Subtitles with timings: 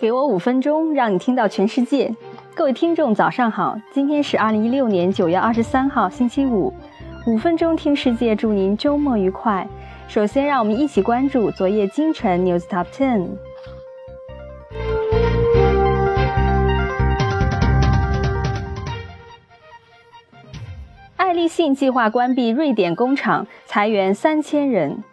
[0.00, 2.16] 给我五分钟，让你听到全世界。
[2.54, 3.76] 各位听众，早上好！
[3.92, 6.72] 今天是二零一六年九月二十三号，星期五。
[7.26, 9.68] 五分钟听世界，祝您周末愉快。
[10.08, 13.26] 首先，让我们一起关注昨夜今晨 News Top Ten。
[21.16, 25.04] 爱立信计划关闭瑞典工厂，裁员三千人。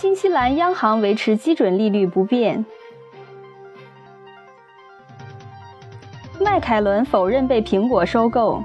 [0.00, 2.64] 新西兰央行维持基准利率不变。
[6.38, 8.62] 迈凯伦否认被苹果收购。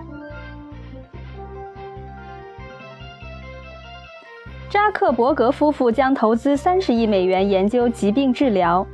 [4.69, 8.85] 扎克伯格夫妇将投资三十亿美元研究疾病治疗。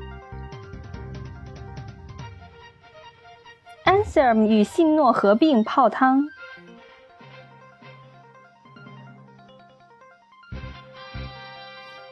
[3.84, 6.24] Ansem 与信诺合并泡汤。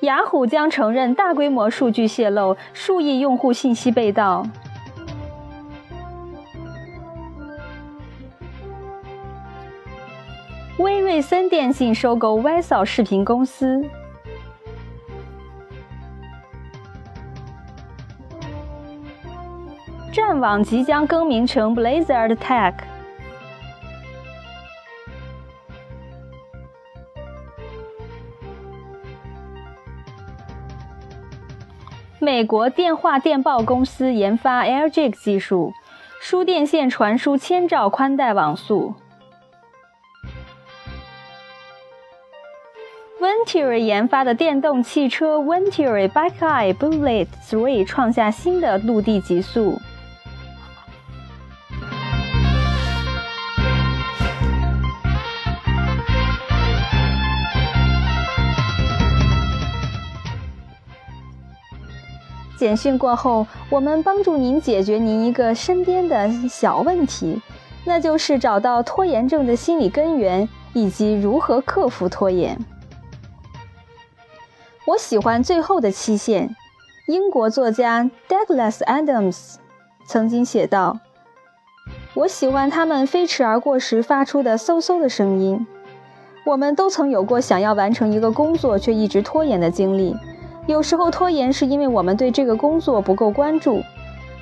[0.02, 4.46] 雅虎将承认大规模数据泄露，数亿用户信息被盗。
[10.78, 13.84] 威瑞森电信收购 v e s o 视频公司。
[20.14, 22.74] 战网即将更名成 Blizzard Tech。
[32.38, 35.74] 美国电话电报公司研发 AirJig 技术，
[36.22, 38.94] 输电线传输千兆宽带网速。
[43.20, 49.80] Venturi 研发的电动汽车 Venturi Bike Eye Bullet Three 创下新的陆地极速。
[62.58, 67.40] 简讯过后，我们帮助您解决您一个身边的小问题，
[67.86, 72.58] 那就是找到拖延症的心理根源以及如何克服拖延。
[74.88, 76.56] 我喜欢最后的期限。
[77.08, 79.56] 英国作家 Douglas Adams
[80.06, 81.00] 曾经写道
[82.16, 85.66] ：“我喜欢他们飞驰而过时发出的嗖嗖的声音。”
[86.46, 90.16] 我们都曾有过想要完成一个工作却一直拖延的经历。
[90.68, 93.82] 有时候拖延是因为我们对这个工作不够关注，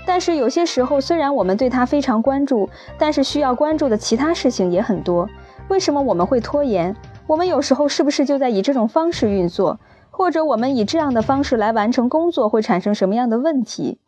[0.08, 5.30] 但是有些时候虽然我们对它非常关注，但是需要关注的其他事情也很多。
[5.70, 6.96] 为什么我们会拖延？
[7.28, 9.80] 我们有时候是不是就在以这种方式运作？
[10.10, 14.00] 或者我们以这样的方式来完成工作会产生什么样的问题？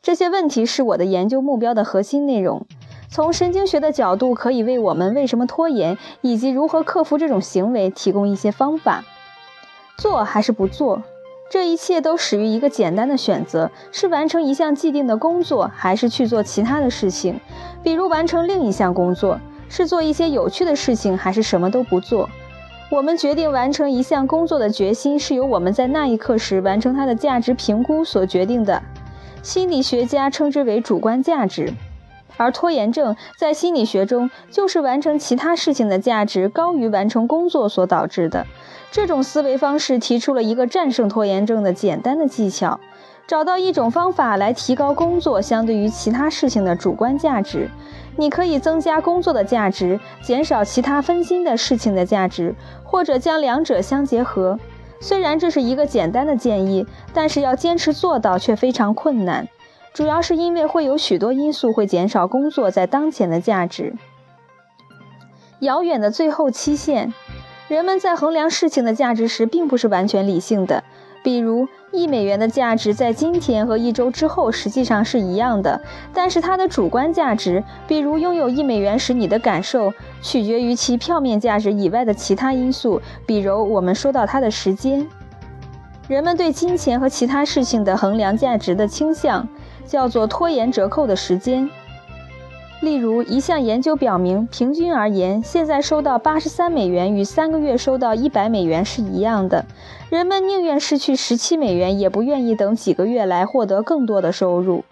[0.00, 2.66] 这些问题是我的研究目标的核心内容。
[3.08, 9.04] 从神经学的角度，可以为我们为什么拖延以及如何克服这种行为提供一些方法。
[9.96, 11.02] 做还是不做？
[11.50, 17.38] 这一切都始于一个简单的选择：是完成一项既定的工作，还是去做其他的事情，
[17.82, 19.38] 比如完成另一项工作；
[19.68, 22.28] 是做一些有趣的事情，还是什么都不做。
[22.90, 28.82] 我们决定完成一项工作的决心，是由我们在那一刻时完成它的价值评估所决定的。
[29.42, 31.72] 心理学家称之为主观价值，
[32.36, 38.46] 而拖延症在心理学中就是完成其他事情的价值高于完成工作所导致的。
[38.90, 42.78] 这种思维方式提出了一个战胜拖延症的简单的技巧：
[43.26, 47.68] 找到一种方法来提高工作相对于其他事情的主观价值。
[48.16, 54.56] 你可以增加工作的价值，减少其他分心的事情的价值，或者将两者相结合。
[55.00, 59.48] 虽然这是一个简单的建议，但是要坚持做到却非常困难，
[59.94, 63.94] 主要是因为会有许多因素会减少工作在当前的价值。
[65.60, 67.14] 遥远的最后期限。
[67.68, 70.82] 人们在衡量事情的价值时，并不是完全理性的。
[71.22, 75.80] 比如，一美元的价值在今天和一周之后实际上是一样的，
[76.12, 85.06] 但是它的主观价值，比如拥有一美元时你的感受，取决于其票面价值以外的其他因素，比如我们说到它的时间。
[86.06, 89.48] 人们对金钱和其他事情的衡量价值的倾向，
[89.86, 91.70] 叫做拖延折扣的时间。
[92.80, 99.64] 例如，一项研究表明，平均而言，现在收到八十三美元与三个月收到一百美元是一样的。
[100.10, 104.84] 人们宁愿失去十七美元，也不愿意等几个月来获得更多的收入。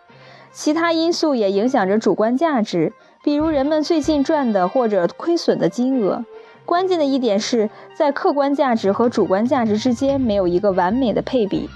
[0.51, 6.25] 其他因素也影响着主观价值，比如人们最近赚的或者亏损的金额。
[6.65, 11.69] 关键的一点是在客观价值和主观价值之间没有一个完美的配比。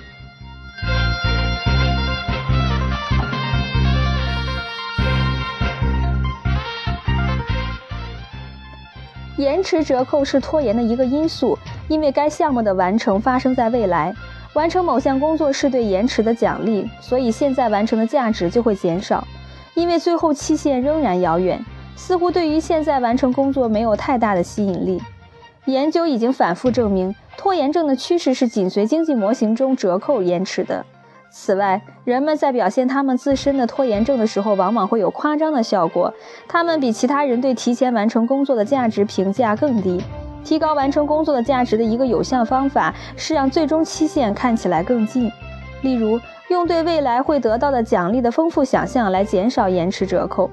[9.36, 14.14] 延迟折扣是拖延的一个因素，因为该项目的完成发生在未来。
[14.54, 19.22] 完成某项工作是对延迟的奖励，所以现在完成的价值就会减少，
[19.74, 21.62] 因为最后期限仍然遥远，
[21.96, 25.02] 似乎对于现在完成工作没有太大的吸引力。
[25.64, 30.86] 研究已经反复证明，拖延症的趋势是紧随经济模型中折扣延迟的。
[31.28, 36.14] 此外，人们在表现他们自身的拖延症的时候，往往会有夸张的效果。
[36.46, 40.00] 他们比其他人对提前完成工作的价值评价更低。
[40.44, 45.28] 提高完成工作的价值的一个有效方法是让最终期限看起来更近，
[45.82, 50.48] 例如用对未来会得到的奖励的丰富想象来减少延迟折扣。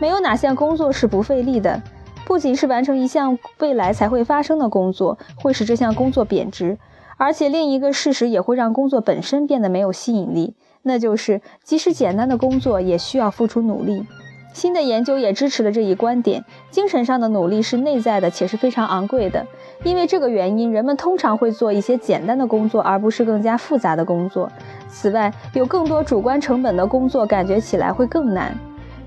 [0.00, 1.80] 没有哪项工作是不费力的，
[2.24, 6.78] 不仅是完成一项未来才会发生的工作会使这项工作贬值，
[7.18, 14.06] 而且另一个事实也会让工作本身变得没有吸引力，那就是即使简单的工作也需要付出努力。
[14.52, 16.44] 新的研究也支持了这一观点。
[16.72, 19.46] 精神上的努力是内在的，且是非常昂贵的。
[19.84, 24.50] 因为这个原因，人们通常会做一些简单的工作，而不是更加复杂的工作。
[24.88, 28.52] 此外，有更多主观成本的工作感觉起来会更难，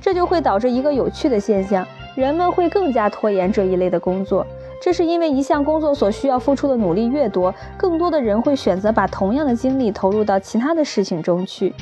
[0.04, 4.46] 这就会导致一个有趣的现象：人们会更加拖延这一类的工作。
[4.82, 11.74] 这是因为一项工作所需要付出的努力越多，更多的人会选择把同样的精力投入到其他的事情中去。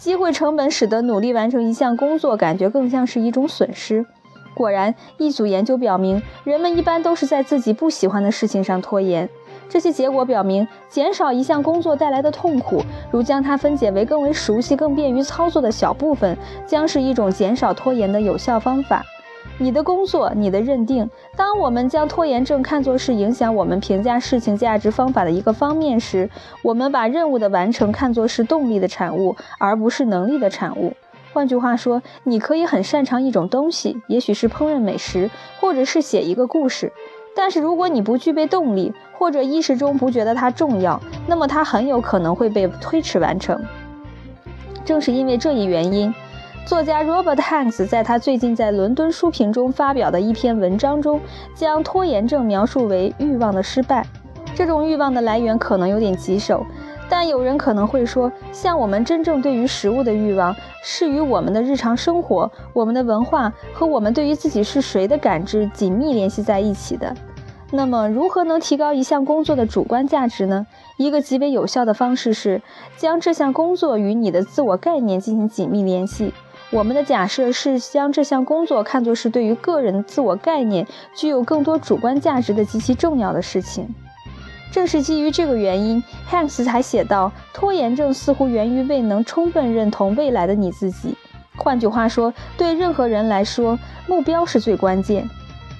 [0.00, 4.04] 机会成本使得努力完成一项工作感觉更像是一种损失。
[4.52, 9.28] 果然，一组研究表明，人们一般都是在自己不喜欢的事情上拖延。
[9.70, 12.82] 这些结果表明，减少一项工作带来的痛苦，
[13.12, 16.36] 如将它分解为更为熟悉、更便于操作的小部分，
[16.66, 19.04] 将是一种减少拖延的有效方法。
[19.58, 21.08] 你的工作，你的认定。
[21.36, 26.28] 当我们将拖延症看作是影响我们评价事情价值方法的一个方面时，
[26.62, 30.94] 我们把任务的完成看作是动力的产物，而不是能力的产物。
[31.32, 35.30] 换句话说，你可以很擅长一种东西，也许是烹饪美食，
[35.60, 36.92] 或者是写一个故事。
[37.36, 43.62] 但是如果你不具备动力，或者意识中不觉得它重要，那么它很有可能会被推迟完成。
[44.82, 46.12] 正是因为这一原因。
[46.64, 51.20] 作家 Robert Hanks 在他最近在伦敦书评中发表的一篇文章中，
[51.54, 54.06] 将拖延症描述为欲望的失败。
[54.54, 56.64] 这种欲望的来源可能有点棘手，
[57.08, 67.14] 但有人可能会说，像我们真正对于食物的欲望，是与我们的日常生活、我们的文化和我们对于自己是谁的感知紧密联系在一起的。
[67.72, 70.66] 那么，如何能提高一项工作的主观价值呢？
[70.96, 72.62] 一个极为有效的方式是
[72.96, 76.34] 将这项工作与你的自我概念进行紧密联系。
[76.70, 80.86] 我们的假设是将这项工作看作是对于个人自我概念
[81.16, 83.88] 具有更多主观价值的极其重要的事情。
[84.72, 91.16] 正是基于这个原因，Hanks 才写道：“拖延症似乎源于未能充分认同未来的你自己。”
[91.58, 95.28] 换句话说，对任何人来说，目标是最关键。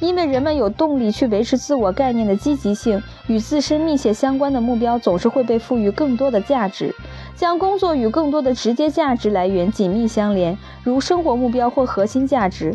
[0.00, 6.94] 因为人们有动力去维持自我概念的积极性，与自身密切相关的目标总是会被赋予更多的价值。
[7.36, 12.74] 将工作与更多的直接价值来源紧密相连，如生活目标或核心价值，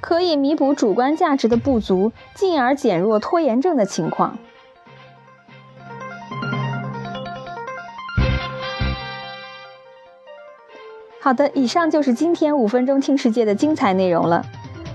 [0.00, 4.38] 可以弥补主观价值的不足，进而减弱拖延症的情况。
[11.20, 14.44] 好的，以上就是今天五分钟听世界的精彩内容了。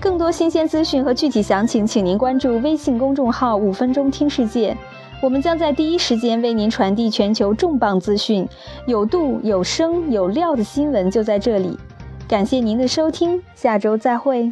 [0.00, 4.74] 更多新鲜资讯和具体详情，请您关注微信公众号“五分钟听世界”，
[5.20, 8.48] 我们将在第一时间为您传递全球重磅资讯，
[8.86, 11.78] 有度、有声、有料的新闻就在这里。
[12.26, 14.50] 感谢您的收听，下周再会。